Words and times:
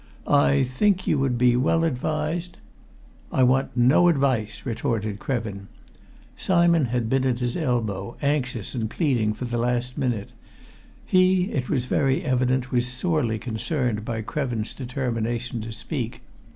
"I 0.25 0.63
think 0.63 1.05
you 1.05 1.19
would 1.19 1.37
be 1.37 1.55
well 1.55 1.83
advised" 1.83 2.57
"I 3.31 3.43
want 3.43 3.77
no 3.77 4.07
advice!" 4.07 4.63
retorted 4.65 5.19
Krevin. 5.19 5.67
Simon 6.35 6.85
had 6.85 7.07
been 7.07 7.23
at 7.23 7.37
his 7.37 7.55
elbow, 7.55 8.17
anxious 8.19 8.73
and 8.73 8.89
pleading, 8.89 9.33
for 9.35 9.45
the 9.45 9.59
last 9.59 9.99
minute: 9.99 10.31
he, 11.05 11.51
it 11.51 11.69
was 11.69 11.85
very 11.85 12.23
evident, 12.23 12.71
was 12.71 12.87
sorely 12.87 13.37
concerned 13.37 14.03
by 14.03 14.23
Krevin's 14.23 14.73
determination 14.73 15.61
to 15.61 15.71
speak. 15.71 16.23